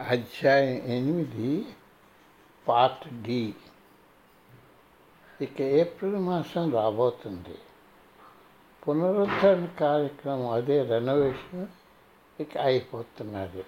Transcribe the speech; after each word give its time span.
అధ్యాయం 0.00 0.82
ఎనిమిది 0.82 1.66
part 2.68 3.22
D. 3.22 3.54
ఇక 5.40 5.60
ఏప్రిల్ 5.60 6.16
మాసం 6.16 6.72
రాబోతుంది. 6.72 7.58
పునరుద్ధరణ 8.88 9.66
కార్యక్రమం 9.66 10.50
అదే 10.50 10.82
రెనోవేషన్ 10.82 11.66
ఇక 12.40 12.58
అయిపోతున్నది. 12.58 13.64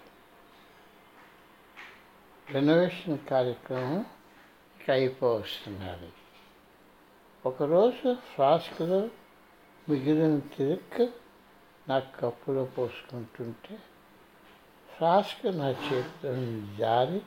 రెనోవేషన్ 2.50 3.18
కార్యక్రమం 3.18 4.06
ఇక 4.80 4.90
అయిపోతున్నది 4.90 6.12
ఒకరోజు 7.46 8.14
ఫ్లాస్క్లో 8.14 9.08
మిగిలిన 9.88 10.38
తిరిగి 10.38 11.10
నా 11.88 11.98
కప్పులో 11.98 12.64
పోసుకుంటుంటే 12.64 13.78
ఫ్లాస్క్ 14.98 15.58
నా 15.58 15.68
చేతిలో 15.68 16.32
జారి 16.76 17.20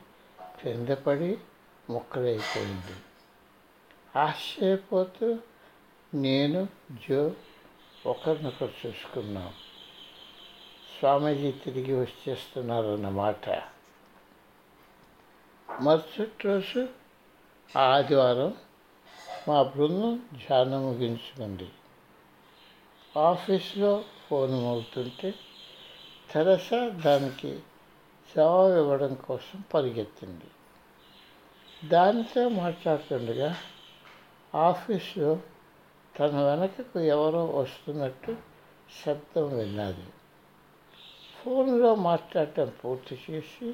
కింద 0.64 0.90
పడి 0.90 1.38
ముక్కలైపోయింది. 1.90 2.96
ఆశ్చర్యపోతూ 4.20 5.38
నేను 6.14 6.68
జో 7.10 7.32
ఒకరినొకరు 8.06 8.88
చూసుకున్నాం. 8.88 9.54
స్వామీజీ 11.00 11.52
తిరిగి 11.52 12.00
వచ్చేస్తున్నారన్నమాట. 12.00 13.50
మరుసటి 15.82 16.48
రోజు 16.48 16.88
ఆదివారం 17.78 18.54
మా 19.48 19.64
బృందం 19.64 20.30
ధ్యానం 20.34 20.86
ముగించుకుంది. 20.86 21.70
ఆఫీస్లో 23.18 24.04
ఫోన్ 24.30 24.54
అవుతుంటే 24.54 25.34
తెరస 26.31 26.70
దానికి 27.05 27.59
జవాబు 28.35 28.73
ఇవ్వడం 28.73 29.13
కోసం 29.13 29.63
పరిగెత్తింది. 29.74 30.49
దానితో 31.88 32.49
మాట్లాడుతుండగా 32.49 33.57
ఆఫీసులో 34.55 35.40
తన 36.20 36.41
వెనకకు 36.41 36.99
ఎవరో 36.99 37.46
వస్తున్నట్టు 37.46 38.35
శబ్దం 39.05 39.57
విన్నది. 39.57 40.07
ఫోన్లో 41.43 41.96
మాట్లాడటం 41.96 42.71
పూర్తి 42.85 43.20
చేసి 43.29 43.73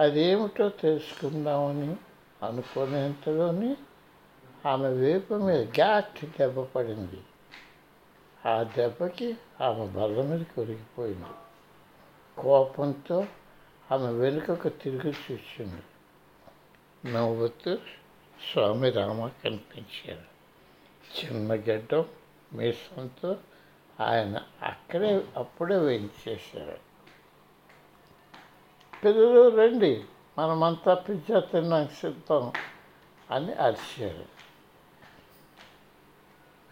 అదేమిటో 0.00 0.68
తెలుసుకుందామని 0.68 1.96
అనుకునేంతలోని 2.42 3.76
ఆమె 4.66 4.88
వేపు 4.88 5.34
మీద 5.34 5.60
గ్యాట్ 5.60 6.24
దెబ్బ 6.24 6.60
పడింది. 6.60 7.20
ఆ 8.46 8.62
దెబ్బకి 8.62 9.36
ఆమె 9.60 9.86
బల్ల 9.86 10.22
మీద 10.22 10.44
కొరిగిపోయింది 10.56 11.45
కోపంతో 12.38 13.26
ఆమె 13.92 14.12
వెనుకకు 14.12 14.68
తిరిగి 14.68 15.10
చూసింది. 15.10 15.82
నవ్వుతూ 17.12 17.76
స్వామి 18.52 18.90
రామ 18.90 19.28
కనిపించారు. 19.28 20.36
చిన్న 21.18 21.54
గడ్డం 21.54 22.04
మీసంతో 22.52 23.36
ఆయన 24.00 24.42
అక్కడే 24.62 25.24
అప్పుడే 25.36 25.76
వేయించేశారు. 25.78 26.78
పిల్లలు 29.04 29.56
రండి 29.56 30.04
మనమంతా 30.38 30.94
పిజ్జా 30.94 31.40
తినడానికి 31.40 31.94
సిద్ధం 31.94 32.52
అని 33.30 33.52
అరిచారు. 33.52 34.24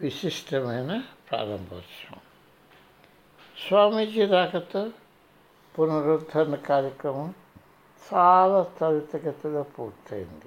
విశిష్టమైన 0.01 1.03
ప్రారంభోత్సవం. 1.31 2.21
స్వామీజీ 3.69 4.27
రాకతో 4.27 4.91
పునరుద్ధరణ 5.79 6.55
కార్యక్రమం 6.55 7.35
చాలా 8.15 8.63
త్వరితగతిలో 8.63 9.63
పూర్తయింది. 9.63 10.45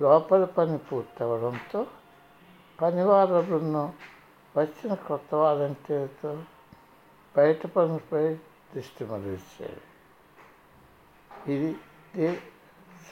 లోపల 0.00 0.44
పని 0.44 0.78
పూర్తవడంతో 0.78 1.86
పనివార 2.82 3.40
బృందం 3.40 3.92
వచ్చిన 4.56 4.94
కొత్త 4.94 5.34
వాలంటీర్తో 5.34 6.42
బయట 7.36 7.66
పనులపై 7.66 8.34
దృష్టి 8.74 9.04
మరల్చారు. 9.04 9.82
ఇది 11.50 11.76
ఇది 12.14 12.40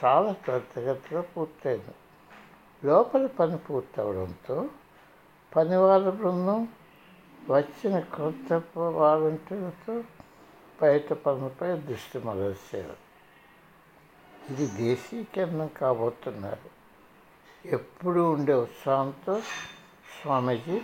చాలా 0.03 0.31
త్వరితగతిలో 0.31 1.21
పూర్తయింది. 1.21 1.95
లోపల 2.87 3.25
పని 3.25 3.57
పూర్తవడంతో 3.57 4.69
పనివార 5.55 6.09
బృందం 6.09 6.67
వచ్చిన 7.49 7.99
కొత్త 7.99 8.77
వాలంటీర్లతో 8.79 10.03
బయట 10.81 11.13
పనులపై 11.13 11.75
దృష్టి 11.75 12.19
మరల్చారు 12.19 13.05
ఇది 14.49 14.67
దేశీకరణం 14.67 15.67
కాబోతున్నారు. 15.67 16.75
ఎప్పుడు 17.67 18.33
ఉండే 18.33 18.53
ఉత్సాహంతో 18.53 19.39
స్వామీజీ 20.21 20.81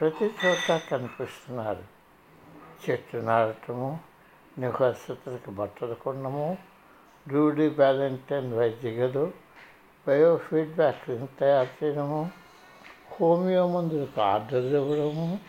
ప్రతి 0.00 0.24
చోట 0.24 0.82
కనిపిస్తున్నారు. 0.90 1.84
చెట్టు 2.90 3.16
నాటము 3.16 4.00
నివాసితులకు 4.58 5.50
బట్టలు 5.50 5.94
కొనము 5.94 6.58
రూడీ 7.28 7.68
బ్యాలెంటైన్ 7.68 8.52
వైద్య 8.54 8.90
గదు 8.90 9.32
బయో 10.08 10.40
తయారు 11.40 11.84
చేయడము 11.84 12.30
హోమియో 13.12 13.68
మందులకు 13.68 14.20
ఆర్డర్లు 14.20 14.76
ఇవ్వడము 14.76 15.40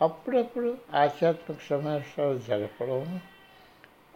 అప్పుడప్పుడు 0.00 0.78
ఆధ్యాత్మిక 0.94 1.58
సమావేశాలు 1.70 2.38
జరపడము. 2.38 3.20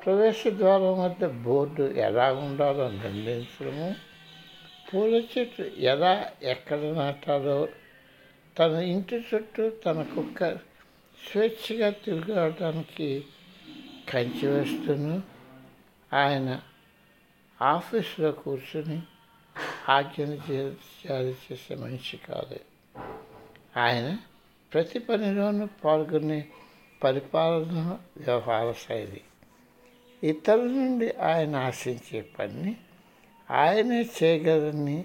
ప్రవేశ 0.04 0.44
ద్వారం 0.48 1.04
మధ్య 1.04 1.28
బోర్డు 1.28 1.82
ఎలా 1.82 2.32
ఉండాలో 2.32 2.90
నిర్ణయించడము. 2.90 3.94
పూల 4.94 5.22
చెట్లు 5.38 5.66
ఎలా 5.66 6.30
ఎక్కడ 6.42 6.78
నాటాలో 6.78 7.68
తన 8.58 8.70
ఇంటి 8.70 9.24
చుట్టూ 9.34 9.70
తన 9.70 10.02
కుక్క 10.02 10.54
స్వేచ్ఛగా 11.30 11.90
తిరగడానికి 11.90 13.24
కంచి 14.08 14.46
వేస్తూను. 14.46 15.22
ఆయన 16.12 16.60
ఆఫీసులో 17.62 18.32
కూర్చుని 18.32 19.02
ఆజ్ఞను 19.88 20.36
జారీ 21.08 21.34
చేసే 21.52 21.74
మనిషి 21.74 22.16
కాదు. 22.16 22.60
ఆయన 23.76 24.18
ప్రతి 24.74 24.98
పనిలోనూ 24.98 25.68
పాల్గొనే 25.84 26.48
పరిపాలన 27.04 27.98
వ్యవహార 28.16 28.72
శైలి. 28.72 29.20
ఇతరుల 30.22 30.64
నుండి 30.64 31.12
ఆయన 31.12 31.56
ఆశించే 31.56 32.20
పని 32.20 32.76
ఆయనే 33.50 34.10
చేయగలని 34.22 35.04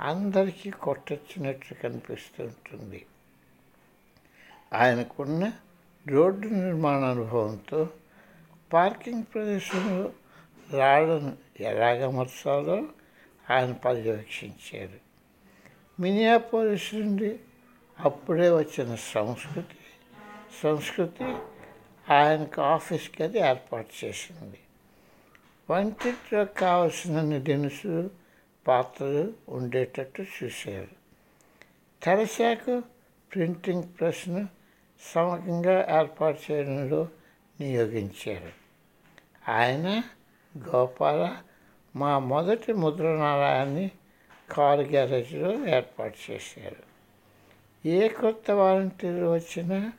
అందరికీ 0.00 0.70
కొట్టొచ్చినట్లు 0.70 1.82
కనిపిస్తుంటుంది. 1.82 3.06
ఆయనకున్న 4.72 5.52
రోడ్డు 6.08 6.46
నిర్మాణ 6.46 7.04
అనుభవంతో 7.04 7.88
పార్కింగ్ 8.72 9.24
ప్రదేశంలో 9.34 10.12
రాళ్ళను 10.78 11.36
ఎలాగ 11.60 12.06
అమర్చాలో 12.06 12.86
ఆయన 13.50 13.72
పర్యవేక్షించారు. 13.72 15.00
మినియాపోలిస్ 16.00 16.94
నుండి 16.94 17.40
అప్పుడే 18.02 18.50
వచ్చిన 18.50 18.94
సంస్కృతి. 18.94 19.76
సంస్కృతి 20.62 21.24
ఆయనకు 22.12 22.62
ఆఫీస్కి 22.62 23.22
అది 23.22 23.38
ఏర్పాటు 23.38 24.04
చేసింది. 24.04 24.58
వంటింట్లో 25.70 26.44
కావలసినన్ని 26.44 27.38
దినుసులు 27.38 28.10
పాత్రలు 28.66 29.32
ఉండేటట్టు 29.48 30.24
చూశారు 30.42 30.88
తెరశాకు 32.02 32.82
ప్రింటింగ్ 33.34 33.82
ప్రెస్ను 33.82 34.48
సమగ్రంగా 35.14 35.98
ఏర్పాటు 35.98 36.52
చేయడంలో 36.52 37.08
నియోగించారు. 37.60 38.52
ఆయన 39.50 40.02
గోపాల 40.58 41.36
మా 41.96 42.18
మొదటి 42.18 42.72
ముద్రణాలయాన్ని 42.72 43.90
కారు 44.50 44.80
గ్యారేజ్లో 44.80 45.68
ఏర్పాటు 45.68 46.30
చేశారు. 46.30 46.91
ఏ 47.86 48.08
కొత్త 48.08 48.50
వాలంటీర్లు 48.50 49.26
వచ్చినా 49.26 49.92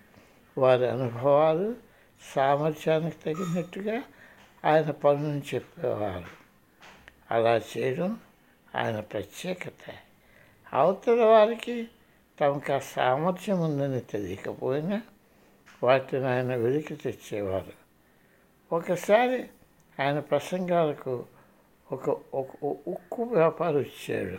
వారి 0.58 0.90
అనుభవాలు 0.90 1.76
సామర్థ్యానికి 2.36 3.16
తగినట్టుగా 3.26 4.02
ఆయన 4.66 4.92
పనులను 4.92 5.42
చెప్పేవారు. 5.56 6.26
అలా 7.32 7.58
చేయడం 7.58 8.18
ఆయన 8.76 9.00
ప్రత్యేకత. 9.00 9.94
అవతల 10.74 11.26
వారికి 11.26 11.88
తమకు 12.42 12.74
ఆ 12.74 12.80
సామర్థ్యం 12.80 13.62
ఉందని 13.62 14.00
తెలియకపోయినా 14.00 15.02
వాటిని 15.84 16.28
ఆయన 16.28 16.56
వెలికి 16.56 16.96
తెచ్చేవారు. 16.96 17.74
ఒకసారి 18.76 19.50
ఆయన 20.02 20.20
ప్రసంగాలకు 20.20 21.26
ఒక 21.92 22.10
ఒక 22.10 22.48
ఉక్కు 22.64 23.24
వ్యాపారం 23.24 23.80
ఇచ్చాడు 23.80 24.38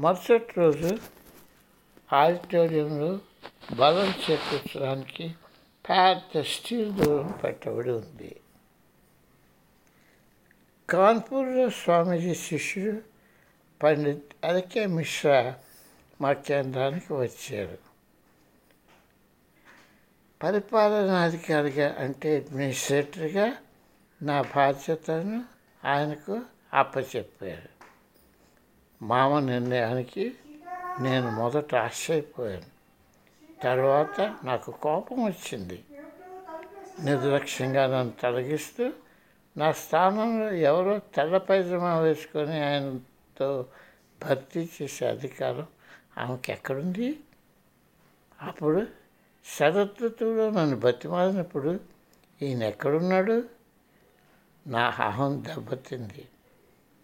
మరుసటి 0.00 0.52
రోజు 0.56 0.98
ఆడిటోరియంలో 2.12 3.20
బలం 3.76 4.14
చేకూర్చడానికి 4.30 5.34
పెద్ద 5.88 6.42
స్టీల్ 6.42 6.92
దూరం 6.92 7.40
పెట్టబడి 7.44 7.90
ఉంది. 7.90 8.40
కాన్పూర్లో 10.90 11.70
స్వామీజీ 11.70 12.34
శిష్యుడు 12.34 13.02
పండిత్ 13.82 14.46
అరకే 14.46 14.86
మిశ్రా 14.86 15.54
మా 16.20 16.32
కేంద్రానికి 16.32 17.12
వచ్చారు. 17.12 17.78
పరిపాలనాధికారిగా 20.42 21.96
అంటే 21.98 22.36
అడ్మినిస్ట్రేటర్గా 22.36 23.56
నా 24.22 24.42
బాధ్యతను 24.42 25.44
ఆయనకు 25.84 26.40
అప్పచెప్పారు. 26.74 27.68
మామ 29.04 29.38
నిర్ణయానికి 29.38 30.34
నేను 31.00 31.30
మొదట 31.30 31.74
ఆశ్చర్యపోయాను. 31.74 32.78
తర్వాత 33.62 34.36
నాకు 34.44 34.70
కోపం 34.70 35.24
వచ్చింది. 35.24 35.84
నిర్లక్ష్యంగా 37.00 37.86
నన్ను 37.86 38.12
తొలగిస్తూ 38.22 38.92
నా 39.56 39.72
స్థానంలో 39.72 40.52
ఎవరో 40.52 40.98
తెల్ల 40.98 41.36
పైజమా 41.36 41.98
వేసుకొని 41.98 42.64
ఆయనతో 42.64 43.66
భర్తీ 44.24 44.68
చేసే 44.82 45.06
అధికారం 45.06 45.66
ఆమెకి 46.18 46.52
ఎక్కడుంది 46.52 47.20
అప్పుడు 48.42 48.86
శరదృతువులో 49.58 50.50
నన్ను 50.50 50.76
బతిమాలినప్పుడు 50.76 51.80
ఈయన 52.42 52.62
ఎక్కడున్నాడు 52.62 53.42
నా 54.66 54.94
అహం 55.00 55.44
దెబ్బతింది. 55.46 56.28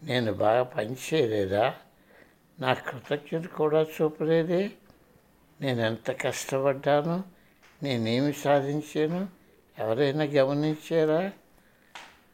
నేను 0.02 0.32
బాగా 0.32 0.62
పనిచేయలేదా 0.62 1.74
నా 2.60 2.74
కృతజ్ఞత 2.74 3.46
కూడా 3.46 3.82
చూపలేదే. 3.82 4.70
నేను 5.60 5.80
ఎంత 5.80 6.10
కష్టపడ్డాను 6.10 7.24
నేనేమి 7.82 8.32
సాధించాను 8.32 9.28
ఎవరైనా 9.78 10.24
గమనించారా? 10.24 11.32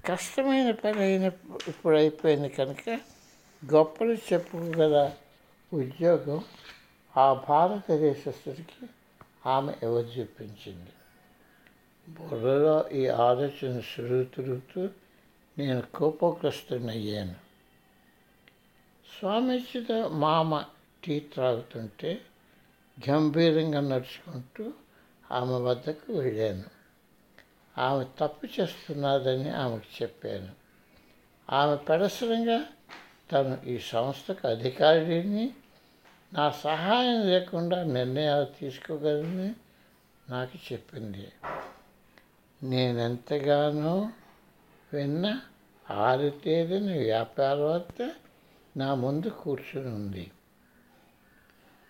కష్టమైన 0.06 0.70
పని 0.70 0.98
అయిన 0.98 1.30
ఇప్పుడు 1.68 1.96
అయిపోయింది 1.96 2.48
కనుక 2.48 3.00
గొప్పలు 3.74 4.14
చెప్పుకోగల 4.14 5.12
ఉద్యోగం 5.72 6.44
ఆ 7.16 7.32
భారతదేశస్తుడికి 7.48 8.86
ఆమె 9.46 9.72
చూపించింది? 10.18 10.90
బుర్రలో 12.08 12.88
ఈ 12.88 13.08
ఆలోచన 13.08 13.80
సురుగు 13.80 14.24
తిరుగుతూ 14.24 14.88
నేను 15.58 15.82
కోపగ్రస్తున్నయ్యాను 15.94 17.49
స్వామీజీతో 19.18 20.08
మామ 20.08 20.64
టీ 21.04 21.20
త్రాగుతుంటే 21.20 22.20
గంభీరంగా 23.10 23.80
నడుచుకుంటూ 23.80 24.72
ఆమె 25.30 25.52
వద్దకు 25.52 26.12
వెళ్ళాను. 26.12 26.64
ఆమె 27.78 28.04
తప్పు 28.18 28.60
చేస్తున్నదని 28.60 29.50
ఆమెకు 29.50 30.02
చెప్పాను. 30.02 30.48
ఆమె 31.50 31.76
పెడసరంగా 31.76 32.64
తను 33.32 33.58
ఈ 33.66 33.78
సంస్థకు 33.78 34.48
అధికారిని 34.48 35.54
నా 36.32 36.50
సహాయం 36.50 37.28
లేకుండా 37.28 37.82
నిర్ణయాలు 37.82 38.44
తీసుకోగలని 38.44 39.54
నాకు 40.30 40.72
చెప్పింది. 40.72 41.32
నేనెంతగానో 42.62 44.08
విన్న 44.92 45.40
ఆరితేరిన 45.90 46.92
వ్యాపారవేత్త 46.92 48.14
నా 48.76 48.94
ముందు 48.94 49.28
కూర్చుని 49.28 49.88
ఉంది. 49.88 50.30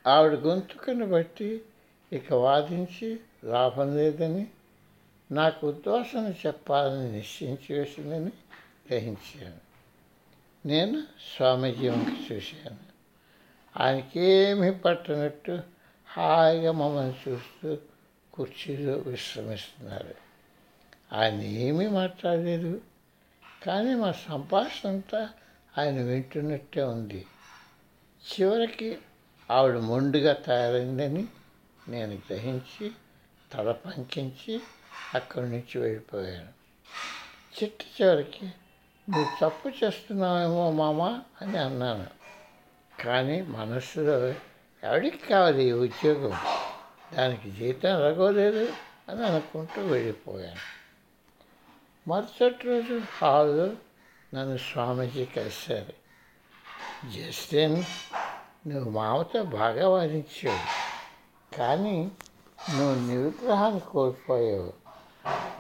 ఆవిడ 0.07 0.33
గొంతుకను 0.33 1.07
బట్టి 1.07 1.63
ఇక 2.13 2.33
వాదించి 2.33 3.21
లాభం 3.45 3.97
లేదని 3.97 4.47
నాకు 5.33 5.69
ఉద్వాసన 5.69 6.35
చెప్పాలని 6.47 7.13
నిశ్చయించి 7.13 7.79
వేసిందని 7.79 8.33
గ్రహించాను. 8.89 9.71
నేను 10.69 11.03
స్వామీజీ 11.37 11.89
వంక 11.89 12.33
చూశాను. 12.33 12.91
ఆయనకేమీ 13.77 14.71
పట్టనట్టు 14.71 15.59
హాయిగా 16.09 16.73
మమ్మల్ని 16.73 17.31
చూస్తూ 17.31 17.77
కుర్చీలో 18.35 18.93
విశ్రమిస్తున్నారు. 18.93 20.15
ఆయన 21.13 21.41
ఏమీ 21.41 21.87
మాట్లాడలేదు. 21.89 22.81
కానీ 23.63 23.95
మా 23.95 24.13
సంభాషణ 24.13 24.89
అంతా 24.89 25.31
ఆయన 25.79 26.03
వింటున్నట్టే 26.03 26.83
ఉంది. 26.83 27.27
చివరికి 28.33 28.99
ఆవిడ 29.51 29.77
మొండుగా 29.77 30.33
తయారైందని 30.33 31.29
నేను 31.89 32.15
గ్రహించి 32.15 32.91
తల 33.53 33.73
పంకించి 33.73 34.61
అక్కడి 35.15 35.49
నుంచి 35.49 35.79
వెళ్ళిపోయాను. 35.79 36.49
చిట్ట 37.59 38.03
చివరికి 38.03 38.47
నువ్వు 39.11 39.27
తప్పు 39.43 39.69
చేస్తున్నావేమో 39.85 40.71
మామ 40.71 41.03
అని 41.43 41.59
అన్నాను. 41.59 42.07
కానీ 43.03 43.43
మనస్సులో 43.43 44.29
ఎవరికి 44.85 45.17
కావాలి 45.17 45.65
ఈ 45.65 45.73
ఉద్యోగం? 45.73 46.39
దానికి 47.17 47.51
జీతం 47.51 47.89
రగోలేదు 47.89 48.73
అని 49.09 49.27
అనుకుంటూ 49.27 49.83
వెళ్ళిపోయాను. 49.83 50.81
మరుసటి 52.09 52.67
రోజు 52.67 53.03
హాల్లో 53.23 53.73
నన్ను 54.35 54.57
స్వామీజీ 54.57 55.25
కలిశారు. 55.25 55.93
జస్టిన్ 57.11 57.85
నువ్వు 58.67 58.91
మామతో 58.91 59.43
బాగా 59.43 59.89
వాదించావు. 59.89 60.91
కానీ 61.57 62.11
నువ్వు 62.77 63.13
నిగ్రహాన్ని 63.13 63.81
కోల్పోయావు. 63.81 64.73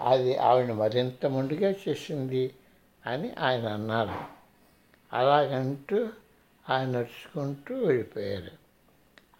అది 0.09 0.39
ఆవిడ 0.39 0.73
మరింత 0.73 1.27
ముందుగా 1.27 1.75
చేసింది 1.89 2.55
అని 3.07 3.35
ఆయన 3.39 3.69
అన్నారు. 3.69 4.15
అలాగంటూ 5.13 6.09
ఆయన 6.71 6.89
నడుచుకుంటూ 6.89 7.75
వెళ్ళిపోయారు. 7.75 8.51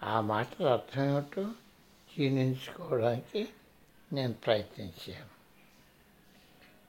ఆ 0.03 0.21
మాటల 0.21 0.73
అర్థం 0.73 1.05
ఏమిటో 1.05 1.47
నేను 4.13 4.33
ప్రయత్నించాను. 4.33 5.41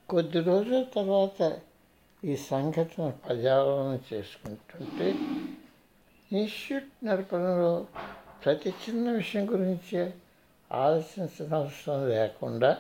కొద్ది 0.10 0.40
రోజుల 0.40 0.84
తర్వాత 0.84 1.60
ఈ 2.26 2.36
సంఘటన 2.36 3.10
పర్యావరణం 3.30 4.00
చేసుకుంటుంటే 4.14 5.08
ఇన్స్టిట్యూట్ 6.38 7.06
నడపడంలో 7.06 7.88
ప్రతి 8.46 8.70
చిన్న 8.70 9.12
విషయం 9.12 9.52
గురించి 9.52 10.12
ఆలోచించిన 10.72 11.56
అవసరం 11.56 12.10
లేకుండా 12.10 12.78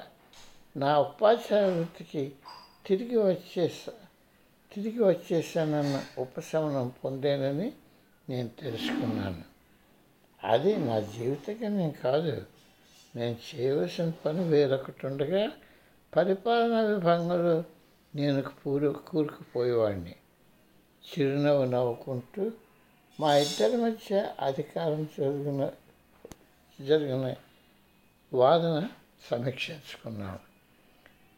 నా 0.77 0.99
ఉపాధ్యాయ 0.99 1.71
వృత్తికి 1.71 2.31
తిరిగి 2.85 3.17
వచ్చేసా 3.17 3.91
తిరిగి 4.73 5.03
వచ్చేసానన్న 5.03 6.03
ఉపశమనం 6.17 6.93
పొందేనని 7.05 7.71
నేను 8.29 8.47
తెలుసుకున్నాను. 8.47 9.43
అది 10.43 10.77
నా 10.77 10.99
జీవితగమ్యం 10.99 11.91
కాదు 12.03 12.41
నేను 13.15 13.35
చేయవలసిన 13.55 14.11
పని 14.25 14.43
వేరొకటి 14.43 15.07
ఉండగా 15.07 15.51
పరిపాలనా 16.15 16.81
విభాగంలో 16.81 17.63
నేను 18.15 18.41
పూరు 18.41 18.99
కూరుకుపోయేవాడిని 19.07 20.15
చిరునవ్వు 21.01 21.65
నవ్వుకుంటూ 21.65 22.51
మా 23.19 23.35
ఇద్దరి 23.35 23.77
మధ్య 23.77 24.35
అధికారం 24.39 25.03
జరిగిన 25.03 25.71
జరిగిన 26.81 27.33
వాదన 28.33 28.87
సమీక్షించుకున్నాను 29.31 30.39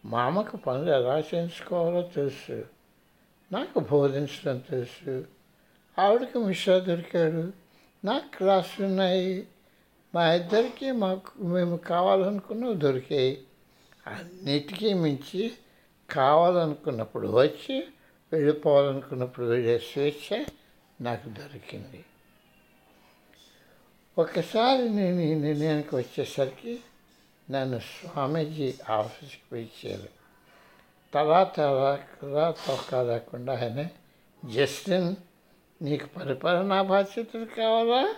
మామకు 0.06 0.58
పనులు 0.58 0.92
ఎలా 0.92 1.20
చేయించుకోవాలో 1.20 2.02
తెలుసు. 2.02 2.66
నాకు 3.52 3.80
బోధించడం 3.80 4.58
తెలుసు. 4.58 5.26
ఆవిడకి 6.00 6.38
మిశ్రా 6.38 6.80
దొరికాడు. 6.80 7.54
నాకు 8.06 8.38
క్లాసులు 8.38 8.88
ఉన్నాయి. 8.88 9.48
మా 10.16 10.34
ఇద్దరికి 10.34 10.92
మాకు 10.92 11.44
మేము 11.44 11.78
కావాలనుకున్నవి 11.78 12.76
దొరికాయి. 12.76 13.44
అన్నిటికీ 14.08 14.94
మించి 14.94 15.52
కావాలనుకున్నప్పుడు 16.14 17.28
వచ్చి 17.28 17.88
వెళ్ళిపోవాలనుకున్నప్పుడు 18.34 19.46
వెళ్ళే 19.46 19.80
స్వేచ్ఛ 19.80 20.44
నాకు 21.02 21.30
దొరికింది. 21.30 22.06
ఒకసారి 24.18 24.90
నేను 24.90 25.20
ఈ 25.20 25.36
నిర్ణయానికి 25.36 25.96
వచ్చేసరికి 25.96 26.80
నన్ను 27.52 27.80
స్వామీజీ 27.80 28.74
ఆఫీస్కి 28.90 29.42
పిలిచారు. 29.52 30.10
తలా 31.14 31.44
తలా 31.44 31.96
తొక్కా 31.96 32.56
తొక్క 32.68 32.96
లేకుండా 32.96 33.54
ఆయన 33.54 33.88
జస్టిన్ 34.46 35.16
నీకు 35.82 36.08
పరిపాలనా 36.08 36.82
బాధ్యతలు 36.82 37.46
కావాలా? 37.46 38.16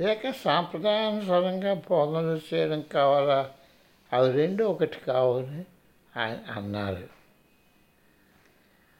లేక 0.00 0.30
సాంప్రదాయానుసారంగా 0.30 1.74
బోధనలు 1.74 2.54
చేయడం 2.54 2.80
కావాలా? 2.80 3.52
అవి 4.12 4.32
రెండు 4.32 4.64
ఒకటి 4.64 5.00
కావాలని 5.00 5.64
ఆయన 6.16 6.38
అన్నారు. 6.50 7.15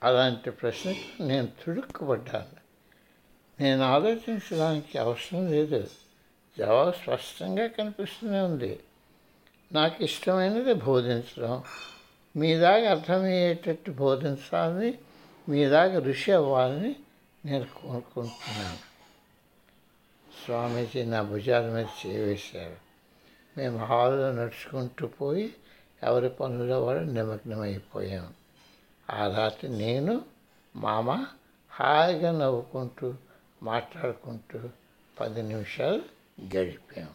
అలాంటి 0.02 0.50
ప్రశ్నకు 0.50 1.22
నేను 1.22 1.46
తుడుక్కుపడ్డాను 1.46 2.66
నేను 3.62 3.82
ఆలోచించడానికి 3.82 4.98
అవసరం 4.98 5.50
లేదు. 5.50 5.90
జవాబు 6.58 6.90
స్పష్టంగా 6.90 7.66
కనిపిస్తూనే 7.66 8.40
ఉంది. 8.40 8.80
నాకు 9.72 10.04
ఇష్టమైనది 10.04 10.74
బోధించడం. 10.74 11.62
మీ 12.36 12.54
దాకా 12.54 12.90
అర్థమయ్యేటట్టు 12.90 13.90
బోధించాలని 13.90 14.94
మీ 15.48 15.66
దాకా 15.66 15.98
ఋషి 15.98 16.32
అవ్వాలని 16.32 16.96
నేను 17.44 17.64
కోరుకుంటున్నాను. 17.64 18.78
స్వామీజీ 20.44 21.04
నా 21.04 21.22
భుజాల 21.22 21.70
మీద 21.70 21.86
చేవేశారు. 22.06 22.76
మేము 23.58 23.78
హాల్లో 23.78 24.32
నడుచుకుంటూ 24.32 25.06
పోయి 25.06 25.54
ఎవరి 26.02 26.28
పనుల్లో 26.28 26.84
వాళ్ళు 26.84 27.12
నిమగ్నమైపోయాము 27.12 28.45
ఆ 29.10 29.36
రాత్రి 29.36 29.70
నేను 29.70 30.24
మామ 30.76 31.26
హాయిగా 31.70 32.38
నవ్వుకుంటూ 32.38 33.14
మాట్లాడుకుంటూ 33.62 34.60
పది 35.20 35.42
నిమిషాలు 35.42 36.02
గడిపాం. 36.56 37.10